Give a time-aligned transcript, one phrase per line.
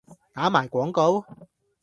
[0.33, 1.23] 打埋廣告？